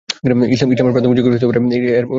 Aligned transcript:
ইসলামের 0.55 0.93
প্রাথমিক 0.95 1.15
যুগেও 1.17 1.31
এর 1.31 1.49
অনুমতি 1.51 1.75
ছিল। 1.75 2.07